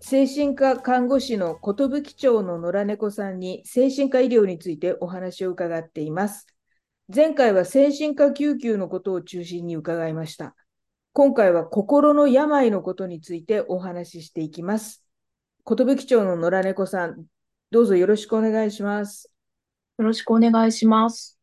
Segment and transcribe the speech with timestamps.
[0.00, 6.46] 精神科看護師の寿町の野良猫さんに精神科医療についてお話を伺っています。
[7.12, 10.54] 前回は精神科救急のことを中心に伺いました。
[11.12, 15.04] 今回は心の病のことについてお話ししていきます。
[15.66, 17.24] 寿町の野良猫さん、
[17.70, 19.32] どうぞよろしくお願いします。
[19.98, 21.38] よろしくお願いします。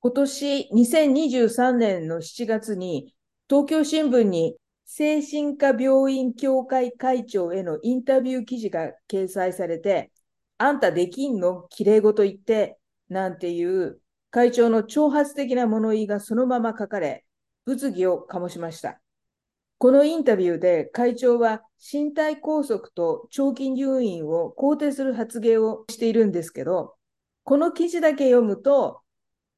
[0.00, 3.14] 今年2023年の7月に
[3.48, 4.56] 東京新聞に
[4.88, 10.12] 精神科病院協会会長へのインタビュー記事が掲載されて、
[10.58, 11.66] あんたできんの？
[11.68, 13.98] きれいごと言って、なんていう
[14.30, 17.24] 会長の挑発的な物言いがそのまま書かれ、
[17.66, 19.00] 物議を醸しました。
[19.78, 26.94] このインタビューで会長は身体拘束と長期入院を肯定する発言をしているんですけど、
[27.42, 29.00] この記事だけ読むと、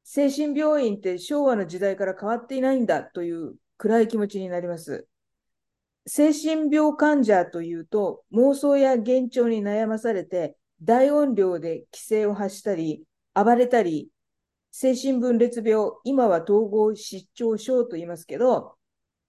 [0.03, 5.07] 精神病院って昭和の時代から変わっていないんだという暗い気持ちになります。
[6.11, 13.03] 精神病患者というと、妄想や幻聴に悩まされて、大音量で規制を発したり、
[13.35, 14.09] 暴れたり、
[14.71, 18.75] 精神分裂病、今は統合失調症と言いますけど、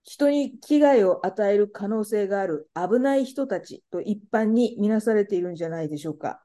[0.05, 6.43] 人に危害を与える可能性がある危ない人たちと一般に見なされているんじゃないでしょうか。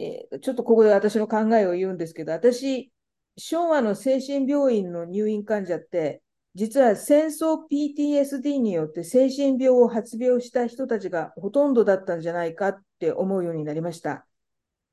[0.00, 2.92] えー、ちょっとここで私の考えを言うんですけど、私、
[3.36, 6.22] 昭和の精神病院の入院患者って、
[6.56, 14.26] 実は戦争 PTSD によって精神病を発病した人たちがほとんどだったんじゃないかって思うようになりました。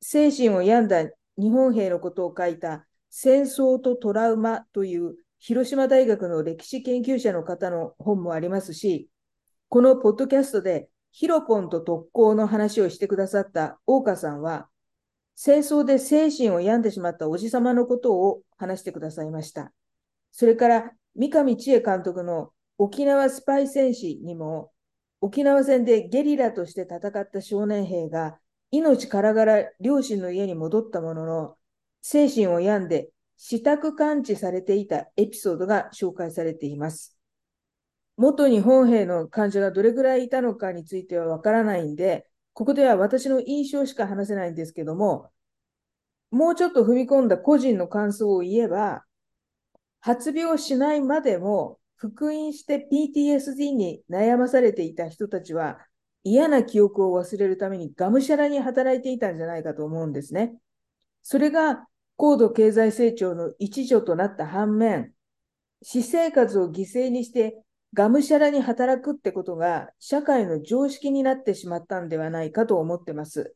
[0.01, 1.05] 精神を病んだ
[1.37, 9.07] 日本兵のことを書いた戦争とトラウマという広島大学の歴史研究者の方の本もありますし、
[9.69, 14.67] このポッドキャストでヒロポンと特攻の話をしてくださった大岡さんは、
[15.35, 19.71] 戦争で精神を病んでしまったおじさまのことを話してくださいました。
[20.33, 24.71] それから三上千恵監督の沖縄スパイ戦士にも、
[25.21, 28.39] 沖縄戦でゲリラとして戦った少年兵が
[28.71, 31.57] 命からがら両親の家に戻ったものの、
[32.01, 37.17] 精神を病んで死宅感知されていたエピソードが紹介されています。
[38.17, 45.31] 元日本兵の患者がどれぐらいいたのかについてはわからないんで、ここでは私の印象しか話せないんですけども、
[46.31, 49.03] もうちょっと踏み込んだ個人の感想を言えば、
[50.05, 55.79] 発病しないまでも復員して PTSD に悩まされていた人たちは
[56.23, 60.55] 嫌な記憶を忘れるためにがむしゃらに働いていたんじゃないかと思うんですね。
[61.21, 61.87] それが
[62.17, 65.13] 高度経済成長の一助となった反面、
[65.81, 67.63] 私生活を犠牲にして
[67.93, 73.55] がむしゃらに働くってことが社会の常識になってしまったんではないかと思ってます。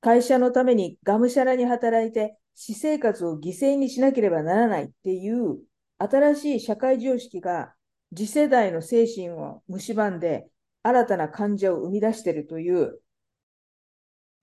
[0.00, 5.58] 会社のためにがむしゃらに働いて私生活を犠牲にしなければならないっていう
[5.98, 7.74] 新しい社会常識が
[8.14, 10.46] 次世代の精神を蝕んで
[10.82, 13.00] 新たな患者を生み出しているという、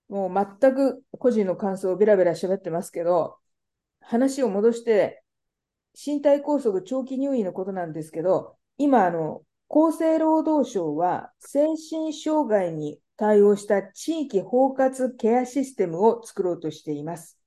[0.10, 3.38] もう全く個人の感想をベラベラ喋ってますけど、
[4.02, 5.24] 話を戻して、
[5.94, 17.41] 身体拘束長期入院のことなんですけど、今、あの、厚生労働省は精神障害に対応した地域包括ケアシステムを作ろうとしています。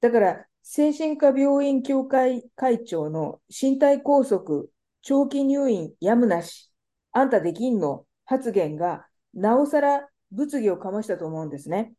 [0.00, 4.64] だから、精神科病院協会会長の身体拘束、
[5.02, 6.72] 長期入院やむなし、
[7.12, 11.94] あんたできんの発言が、なおさら物議を醸したと思うんですね。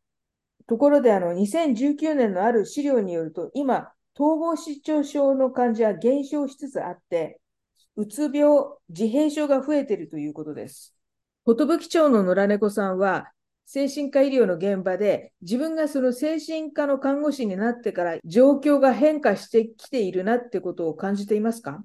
[0.67, 7.39] ところで、あの、2019年のある資料によると、今、統合失調症の患者は減少しつつあって、
[7.95, 10.95] うつ病、自閉症が増えているということです。
[11.45, 13.31] 寿町の野良猫さんは、
[13.69, 21.83] 精神科医療の現場で自分がその精神科の看護師になってから状況が変化してきているなってことを感じていますか？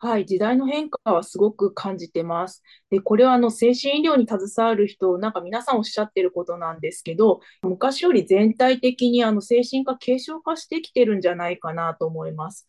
[0.00, 2.64] はい、時代の変化はすごく感じてます。
[2.90, 12.66] で、これはあの精神医療に携わる人、なんか皆さんおっしゃってることなんですけど、昔より全体的にあの精神科軽症化してきてるんじゃないかなと思います。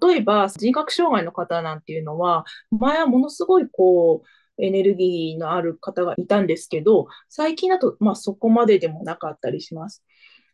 [0.00, 4.26] 例えば、人格障害の方なんていうのは、前はものすごいこう、
[4.58, 10.02] エネルギーのある方がいたんですけど、最近だと、まあ、そこまででもなかったりします。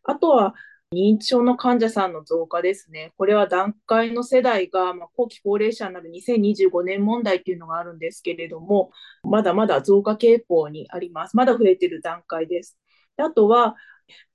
[0.03, 0.53] あとは、
[0.93, 3.13] 認知症の患者さんの増加ですね。
[3.17, 8.91] これは段階の世代が、まあ、後期高齢者になる2025年問題っていうのがあるんですけれども、
[9.23, 11.35] まだまだ増加傾向にあります。
[11.35, 12.77] まだ増えてる段階です。
[13.17, 13.75] であとは、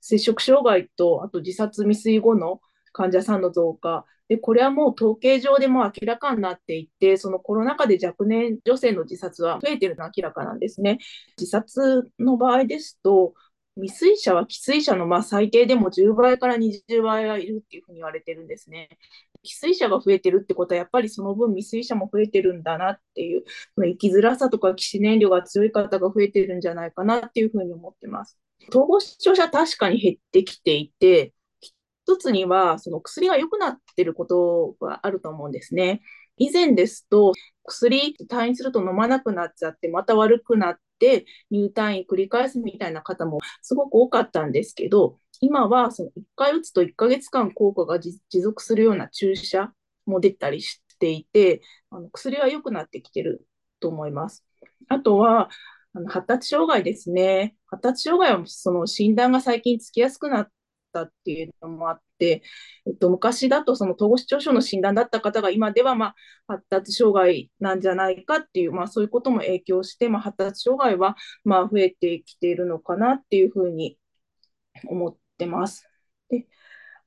[0.01, 2.59] 摂食障害と、あと自殺未遂後の
[2.91, 4.05] 患者さんの増加。
[4.29, 10.99] で、これはもう統計上でも明らかになっていて、そのコロナ禍で若年女性の自殺は増えているのは明らかなんですね。
[11.37, 13.33] 自殺の場合ですと、
[13.75, 18.89] 未遂者は既遂者のま最低でも10倍から20倍はいるっていうふうに言われてるんですね。
[19.43, 23.43] 既遂者が増えてるってことは、やっぱりその分未遂者も増えてるんだなっていう、
[23.77, 28.37] 生きづらさとか起死燃料が強い方が増えてるんじゃないかなっていうふうに思ってます。
[28.69, 31.33] 統合失調者確かに減ってきていて、
[32.09, 36.01] 一つにはその薬が良くなってることがあると思うんですね。
[36.37, 37.33] 以前ですと、
[37.65, 49.71] 薬退院すると飲まなくなっちゃって、また悪くなって入退院繰り返すみたいな方もすごく多かったんですけど、今はその1回打つと1ヶ月間効果が持続するような注射
[50.07, 51.61] も出たりしていて、
[51.91, 53.45] あの薬は良くなってきてる
[53.79, 54.43] と思います。
[54.87, 55.51] あとは、
[55.93, 57.55] あの発達障害ですね。
[57.67, 60.51] 発達障害はその診断が最近つきやすくなっ
[60.91, 62.43] たっていうのもあって、
[62.87, 66.15] えっと、昔だとその統合失調症の診断だった方が今ではまあ
[66.47, 73.97] 発達障害なんじゃないかっていう、まあ、そういうことも影響して、まあ、発達障害はま増えてきているのかなっていうふうに
[74.87, 75.87] 思ってます。
[76.29, 76.47] で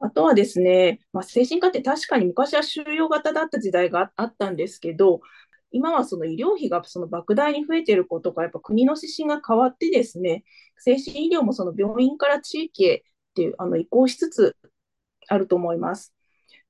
[0.01, 5.21] あとはですね、まあ、精神科って確かに昔は収容型だった時代があったんですけど、
[5.71, 10.45] 今はその医療費がその莫大に増えていることが、やっぱ国の指針が変わってですね、
[10.79, 14.57] 精神医療もその病院から地域へっていうあの移行しつつ
[15.29, 16.15] あると思います。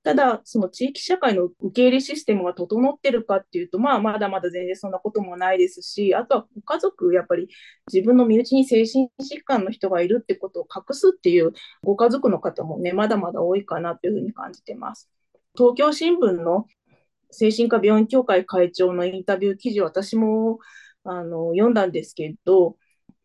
[0.03, 7.47] ただ、その地域社会の受け入れシステムが整ってるかっていうと、まあ、まだまだ全然そんなこともないですし、あとはご家族、やっぱり
[7.91, 15.09] 自分の身内に精神疾患の人がいるってことを隠すっていうご家族の方もね、まだまだ多いかなというふうに感じてます。
[15.55, 16.65] 東京新聞の
[17.31, 20.59] 精神科病院協会会長のインタビュー記事私も
[21.05, 22.75] あの読んだんですけど、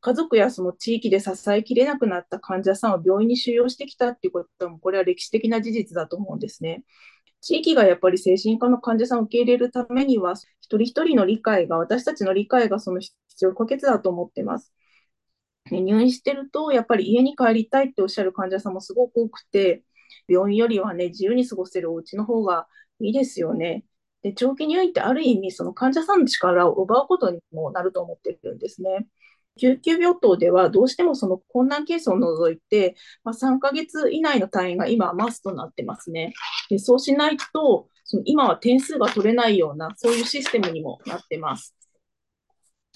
[0.00, 6.84] 家族やその地域で支えきれなくなった患者さんを病院に収容してきたっていうことも、これは歴史的な事実だと思うんですね。
[7.40, 14.72] 地域がやっぱり精神科の患者さんを受け入れるためには、一人一人の理解が、私たちの理解がその必要不可欠だと思ってます。
[15.70, 19.84] 入院してると、やっぱり家に帰りたいっておっしゃる患者さんもすごく多くて、
[20.28, 22.66] 病院よりはね、自由に過ごせるお家の方が
[23.00, 23.84] いいですよね。
[24.22, 29.06] で長期入院ってある意味、その患者さんの力を奪うことにもなると思ってるんですね。
[29.58, 36.32] 救急病棟ではどうしてもその困難ケースを除いて、まあ、3ヶ月以内の退院が今はマストになってますね。
[36.70, 41.74] でそうしないと、その今は点数が取れないような、そういうシステムにもなってます。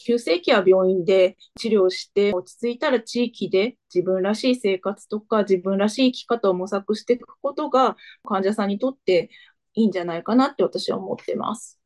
[0.04, 9.30] 急性期は病院で治療して落ち着いたら地域で自分らしい生活とか自分らしい生き方を模索していくことが患者さんにとって
[9.74, 11.81] いいんじゃないかなって私は思ってます。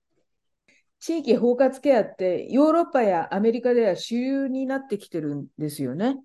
[0.98, 6.16] 地域包括ケアってヨーロッパやアメリカでは主流になってきてるんですよね。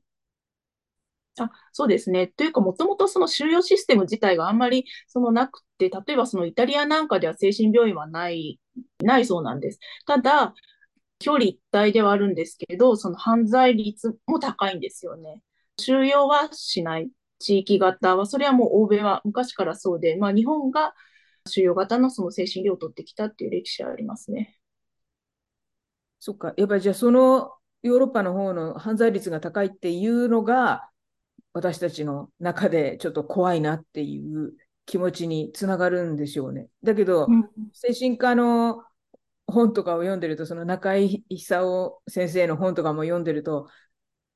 [1.39, 2.27] あそうですね。
[2.27, 8.59] というか、もともとその収容システム自体があんまりそのなくて、例えばそのイタリアなんかでは精神病院はない、
[9.01, 9.79] ないそうなんです。
[10.05, 10.53] ただ、
[11.19, 15.41] 距離一体ではあるんですけど、その犯罪率も高いんですよね。
[15.79, 17.09] 収容はしない。
[17.39, 20.93] 地域型は、それはもう欧米は昔からそうで、まあ日本が
[21.47, 24.60] 収容型のその精神医療を取ってきたっていう歴史はありますね。
[26.23, 27.51] そっか、やっぱりじゃあその
[27.81, 30.87] ヨーロッパの方の犯罪率が高いっていうのが、
[31.51, 34.53] 私たちの中でちょっと怖いなっていう
[34.85, 36.67] 気持ちにつながるんでしょうね。
[36.83, 38.83] だけど、うん、精神科の
[39.47, 43.67] 本とかを読んでると、その中井久夫先生の本とかも読んでると、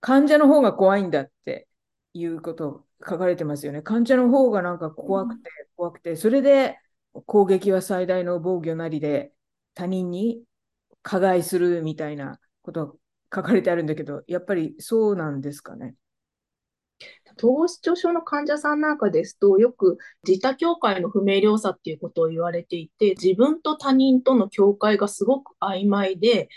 [0.01, 1.68] 患者の方が怖いんだって
[2.13, 3.84] いうこと書かれてますよね。
[3.84, 6.80] 患者の方がなんか怖くて怖くて、それで
[7.27, 9.32] 攻撃は最大の防御なりで
[9.75, 10.42] 他人に
[11.07, 12.97] 加害するみたいなこと
[13.33, 15.93] 書かれてあるんだけど、やっぱりそうなんですかね？
[17.38, 26.50] 統合失調症の患者さんなんかですと、よく自他境界の不明瞭さっていうことを言われていて、自分と他人との境界がすごく曖昧で、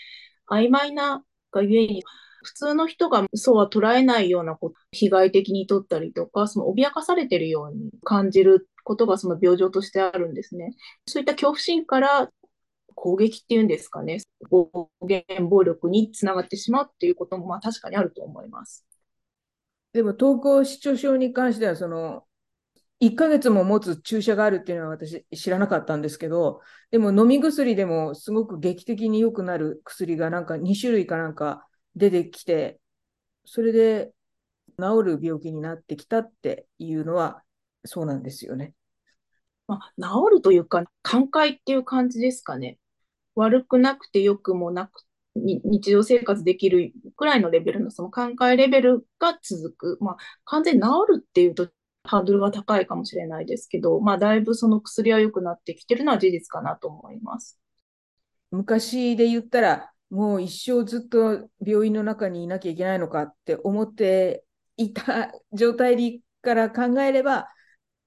[0.49, 2.03] 曖昧ながゆえに、
[2.43, 10.71] 普通の人がそうは捉えないようなこと、被害的にとったりとか、その脅かされてるように感じることがその病状としてあるんですね。
[11.07, 12.31] そういった恐怖心から
[13.01, 14.19] 攻撃っていうんですかね、
[14.51, 18.85] 暴言、暴力につながってしまうっていうこともまあ確かにあると思います。
[19.93, 22.25] でも、統合失調症に関しては、その、
[23.01, 31.65] 1ヶ月も持つ注射があるっていうのは私知らなかったんですけど、でも飲み薬でもすごく劇的に良くなる薬がなんか2種類かなんか
[31.95, 32.81] 出てきて、
[33.45, 34.13] それで
[34.81, 37.45] 治る病気になってきたっていうのは
[37.85, 38.75] そうなんですよね。
[39.69, 42.79] まあ、治るというか、寛解っていう感じですかね。
[43.39, 45.05] 悪くなくて良くもなく
[45.37, 49.99] 日常生活できるくらいのレベルのその寛解レベルが続く。
[50.01, 51.69] まあ、完全に治るっていうと
[52.03, 57.61] ハードルが高いかもしれないですけど、まあ、だいぶその薬は良くなってきてるのは事実かなと思います。
[58.51, 64.43] 昔で言ったら、もう一生ずっと病院の中にいなきゃいけないのかって思って
[64.77, 67.49] いた状態から考えれば、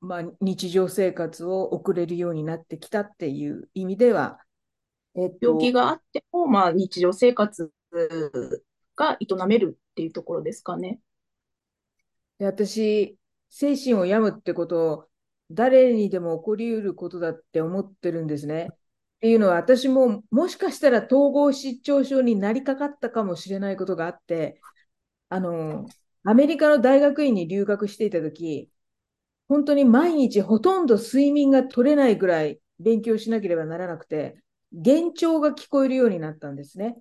[0.01, 4.39] まあ、日常生活を送れるようになってきたっていう意味では、
[5.15, 7.71] えっと、病気があっても、まあ、日常生活
[8.95, 10.99] が営めるっていうところですかね。
[12.39, 13.17] で私、
[13.49, 15.07] 精神を病むってことを
[15.51, 18.69] 誰にでも起こりうることだって思ってるんですね。
[18.71, 18.77] っ
[19.21, 24.59] ていうのは私ももしかしたら統合失調症になりかかったかもしれないことがあって、
[25.29, 25.87] あの、
[26.23, 28.71] アメリカの大学院に留学していた時、
[29.47, 34.41] 本当に毎日ほとんど睡眠が取れないぐらい勉強しなければならなくて、
[34.71, 36.97] 幻聴が聞こえるようになったんですね。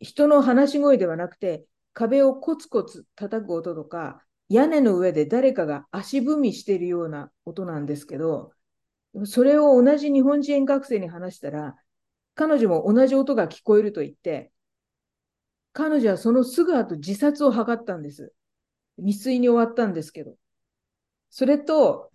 [0.00, 8.52] 人の話し声ではなくて、壁をコツコツ叩く音とか、屋根の上で誰かが足踏みしているような音なんですけど、
[9.24, 11.76] それを同じ日本人学生に話したら、
[12.34, 14.52] 彼女も同じ音が聞こえると言って、
[15.72, 18.32] 彼女はそのすぐ後自殺を図ったんです。
[18.98, 20.34] 未遂に終わったんですけど。
[21.30, 22.10] それと、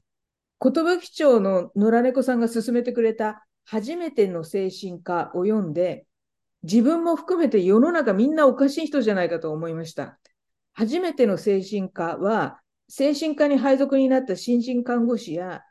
[0.59, 6.07] 寿町の野良猫さんが勧めてくれた初めての精神科を読んで、
[6.63, 10.17] 自分も含めて世の中みんなおかしい人じゃないかと思いました。
[10.73, 15.63] 初めての精神科は、精神科に配属になった新人看護師や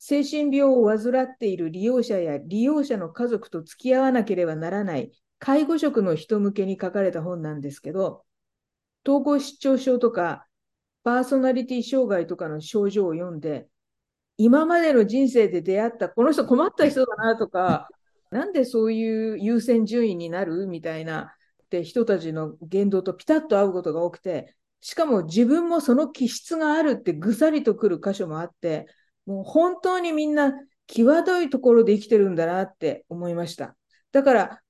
[0.00, 8.24] 精神病を患っている利用者や利用者の家族と付き合わなければならない介護職の人向けに書かれた本なんですけど、
[9.06, 10.48] 統合失調症とか
[11.04, 13.68] パーソナリティ障害とかの症状を読んで、
[14.36, 17.88] 今までの人生で出会ったこの人困った人だなとか、
[18.30, 28.86] なんでそういう優先順位になるみたいなって人たちの言動とピタッと合うことが多くて、しかも自分もその気質があるってぐさりとくる箇所もあって、
[29.24, 30.52] もう本当にみんな
[30.86, 33.76] 際どいところで生きてるんだなって思いました。
[34.12, 34.60] だから、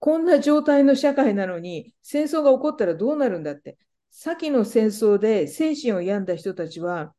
[0.00, 3.78] こんな状態の社会なのに戦争が起こったらどうなるんだって。
[4.10, 7.14] 先の戦争で精神を病んだ人たちは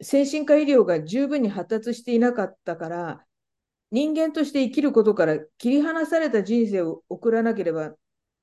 [0.00, 3.26] 精神科医療が十分に発達していなかったから
[3.90, 7.94] 人間として生きることから切り離された人生を送らなければ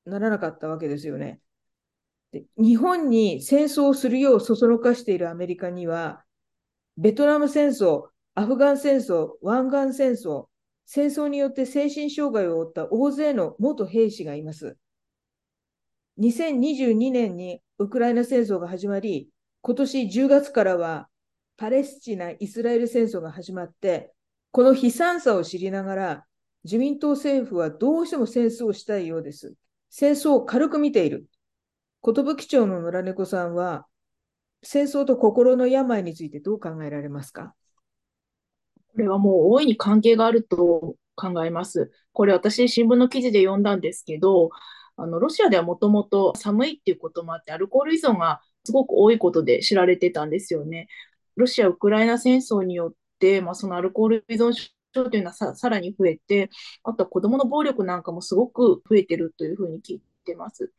[0.05, 1.39] ならなかったわけですよね。
[2.31, 6.23] で日本に戦争をするようそそのかしているアメリカには
[6.97, 10.45] ベトナム戦争、アフガン戦争、湾岸戦争、
[10.85, 14.77] 戦争によって精神障害を負った大勢の元兵士がいます。
[16.19, 19.29] 2022年にウクライナ戦争が始まり、
[19.61, 21.09] 今年10月からは
[21.57, 24.11] パレスチナ・イスラエル戦争が始まって、
[24.51, 26.25] この悲惨さを知りながら、
[26.63, 29.53] 自民党政府はどうしても戦争をしたいようです。
[29.89, 31.25] 戦争を軽く見ている。
[32.03, 33.85] 寿町の野良猫さんは、
[34.61, 37.53] 戦争と心の病についてどう考えられますか？
[38.93, 41.91] これはもう大いに関係があると考えます。
[42.11, 44.49] これ私、新聞の記事で読んだんですけど、
[44.95, 50.87] あのロシアではもともと寒いっていうこともあって、アルコール依存がすごく多いことで知られてたんですよね。
[51.35, 54.69] ロシア・ウクライナ戦争によって、まあ、そのアルコール依存症
[55.09, 56.49] というのはささらに増えて、
[56.83, 60.71] あとは子どもの暴力なんかもすごく増えてるというふうに聞いてます。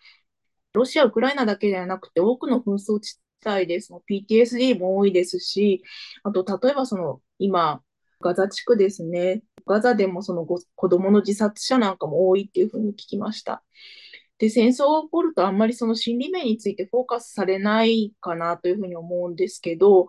[0.73, 5.83] ロシア、ウクライナだけではなくて、多くの紛争地帯で、PTSD も多いですし、
[6.23, 7.83] あと、例えばその、今、
[8.21, 9.43] ガザ地区ですね。
[9.67, 13.63] ガザでもその子供の自殺者なんかも多いっていうふうに聞きました。
[14.39, 20.07] で、戦争が起こるとあんまりその心理面についてフォーカスされないかなというふうに思うんですけど、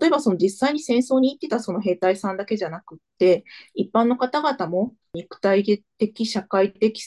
[0.00, 7.02] 例えばその実際に戦争に行ってたその兵隊さんだけじゃなくって、一般の方々も肉体的、社会的、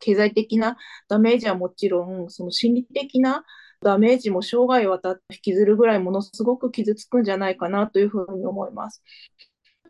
[0.00, 0.76] 経済的な
[1.08, 3.44] ダメージはもちろん、その心理的な
[3.80, 9.02] ダメージも生涯渡って引きずるぐらいものすごく傷つくんじゃないかなというふうに思います。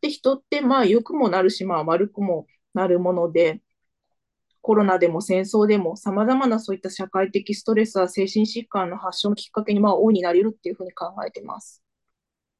[0.00, 3.61] で人ってまあ良くもなるし、まあ悪くもなるもので、
[4.62, 11.83] コロナでも戦争でも様々なそういった社会的ストレスは精神疾患の発症のきっかけにまあ大いになり得るっていうふうに考えてます。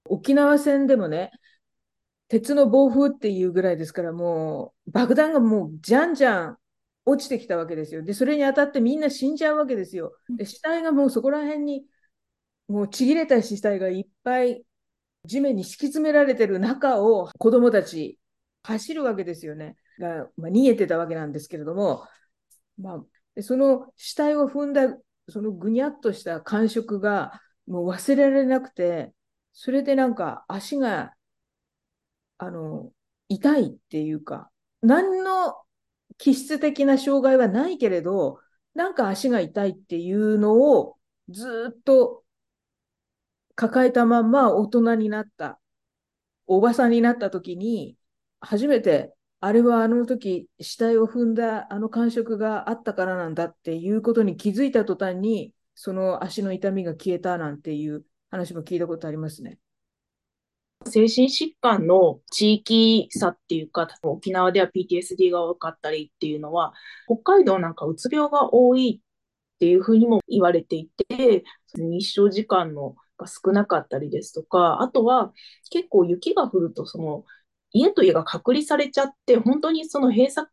[0.05, 1.31] 沖縄戦でもね、
[2.29, 6.59] 鉄の暴風っていうぐらいですから、もう爆弾がもうじゃんじゃん
[7.05, 8.03] 落ちてきたわけですよ。
[8.03, 10.17] で、それに当たってみんな死んじゃうわけですよ。
[10.37, 11.87] で、死体がもうそこら辺に、
[12.69, 14.65] もうちぎれた死体がいっぱい
[15.25, 18.19] 地面に敷き詰められてる中を子供たち
[18.63, 19.77] 走るわけですよね。
[19.99, 22.07] が、まあ、逃げてたわけなんですけれども、
[22.79, 23.05] ま
[23.37, 24.97] あ、その死体を踏んだ、
[25.29, 29.13] そのぐにゃっとした感触がもう忘れられなくて、
[29.53, 31.15] それでなんか足が、
[32.39, 32.93] あの、
[33.29, 34.51] 痛いっていうか、
[34.83, 35.55] 何の
[36.19, 38.41] 気質的な障害はないけれど、
[38.75, 40.97] なんか足が痛いっていうのを
[41.29, 42.25] ずっと
[43.55, 45.61] 抱えたまんま大人になった、
[46.47, 47.97] おばさんになった時に、
[48.41, 59.59] 初めて、あれはあの時死体を踏んだあの感触があったからなんだっていうことに気づいた途端に、その足の痛みが消えたなんていう話も聞いたことありますね。
[60.87, 66.73] 精神疾患の地域差っていうか、沖縄では PTSD が多かったりっていうのは、
[67.07, 71.43] 北海道なんかうつ病が多いっていうふうにも言われていて、
[71.75, 75.33] 日照時間のが少なかったりですとか、あとは
[75.71, 77.25] 結構雪が降ると、その
[77.73, 80.49] 家と家が隔離されちゃって、本当にその閉鎖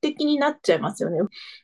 [0.00, 1.20] 的になっちゃいますよね。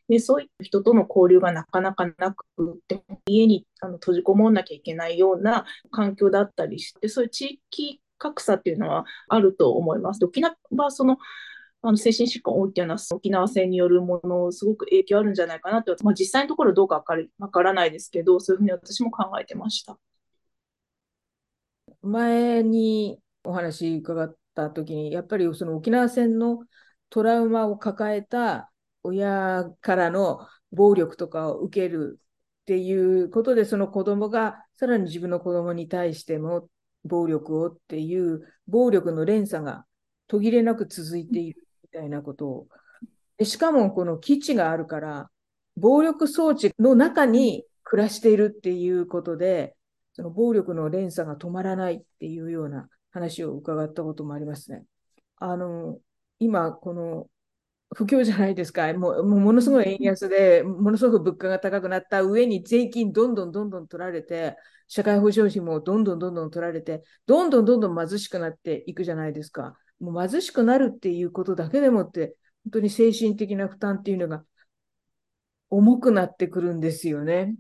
[0.09, 10.25] で、そういった人との交流がなかなかなくて、家にあの閉じこもんなきゃいけないような環境だったりして、そういう地域格差っていうのはあると思います。
[10.25, 11.19] 沖縄はその
[11.81, 19.97] あの精神疾患多いっていうのは沖縄戦によるものすごく影響あるんじゃないかなと、まあ、実際のところどうかわかわからないですけどそういうふうに私も考えてました。
[22.03, 26.61] 前にお話伺った時にやっぱりその沖縄戦の
[27.11, 28.71] トラウマを抱えた
[29.03, 32.19] 親からの暴力とかを受ける
[32.62, 36.69] っていうことでその子供がさらに自分の子供に対しても
[37.05, 39.85] 暴力をっていう暴力の連鎖が
[40.27, 42.69] 途切れなく続いているみたいなことを。
[43.38, 45.31] でしかもこの基地があるから、
[45.77, 49.77] 暴力装置の中に暮らしているっていうことで、
[50.12, 54.85] その暴力の連鎖が止まらないっていうような話を伺ったこともありますね。
[55.37, 55.99] あの、
[56.38, 57.29] 今、この
[57.95, 58.93] 不況じゃないですか。
[58.95, 64.57] もうものすごい円安で、ものすごく物価が高くなった上に税金どんどんどんどん取られて、
[64.88, 69.79] 社会保障費もどんどんどんどん取られて、どんどんどんどん貧しくなっていくじゃないですか。
[70.00, 74.45] もう貧しくなるっていうことだけでもって、本当に精神的な負担っていうのが
[75.71, 77.55] 重くなってくるんですよね。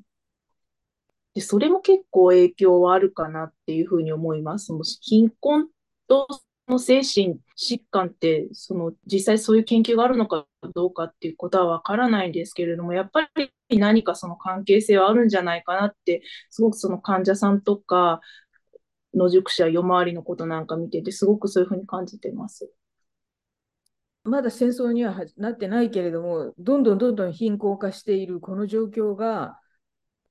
[1.38, 4.72] でそれも結構影響はあるかなっていうふうに思います。
[4.72, 5.68] もし貧困
[6.08, 6.26] と
[6.66, 18.20] の精神疾患って、その実際そういう研究があるのかどうかっていうことはわからないんですけれども、やっぱり何かその関係性はあるんじゃないかなって、すごくその患者さんとか、
[19.14, 22.68] 野宿者、夜回りのことなんか見てて、すごくそういうふうに感じてます。
[24.24, 29.60] まだ戦争にはなってないけれども、どんどんどんどん貧困化しているこの状況が、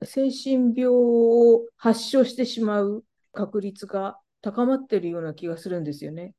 [0.04, 6.34] 精神病を発症してしまう確率が高まってるような気がするんですよね。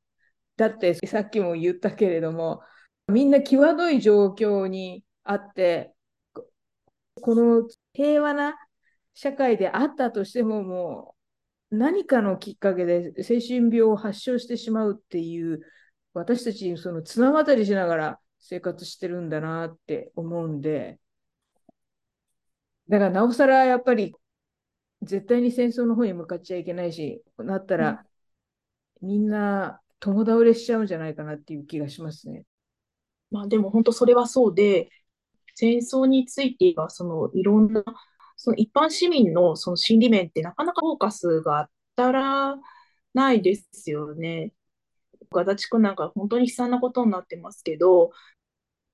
[0.57, 2.61] だってさっきも言ったけれども、
[3.07, 5.93] みんな際どい状況にあって、
[7.21, 8.55] この平和な
[9.13, 11.15] 社会であったとしても、も
[11.71, 15.61] う何かのきっかけで精神病を発症してしまうっていう、
[16.13, 20.99] 私たちその綱渡りしながら生活してるんだなって思うんで、
[22.89, 24.15] だからなおさらやっぱり
[25.01, 28.05] 絶対に戦争の方に向かっちゃいけないし、なったら、
[29.01, 32.45] みんな共倒れしちゃうんじゃないかなっていう気がしますね。
[33.31, 34.89] まあでも本当それはそうで、
[35.55, 37.83] 戦争についてはそのいろんな
[38.37, 42.55] その一般市民のその心理面ってなかなかフォーカスが当たら
[43.13, 44.53] ないですよね。
[45.31, 48.11] 足立区なんか本当に悲惨なことになってますけど、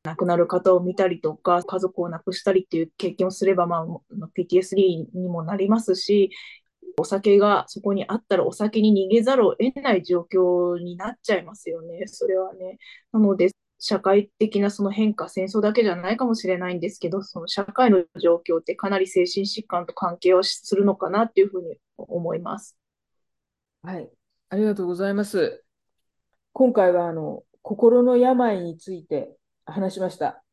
[0.06, 6.30] 亡くなる方を見たりとか、家族を亡くしたりっていう経験をすれば、まあ、PTSD にもなりますし、
[6.98, 12.78] お酒がそこにあったらお酒に逃げざるを得ない状況になっちゃいますよね、それはね。
[13.12, 22.78] なので、社会的なその変化、戦争だけじゃないかもしれないんですけど、その社会の状況ってかなり精神疾患と関係をするのかなっていうふうに思います。
[23.82, 24.10] はい、
[24.50, 25.63] ありがとうございます。
[26.54, 30.43] 今回はあの心の病について話しました。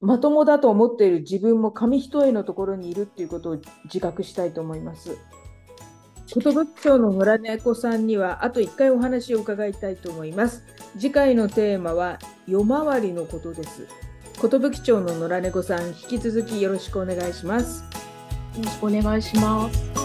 [0.00, 5.16] まともだと思っている自分も紙一重のところにいるっていうことを自覚したいと思います。
[6.26, 10.62] 寿町の野良猫さんにはあと1回お話を伺いたいと思います。
[10.98, 13.86] 次回のテーマは夜回りのことです。
[14.40, 17.82] 寿町の野良猫さん、引き続きよろしくお願いします。
[18.56, 20.03] よろしくお願いします。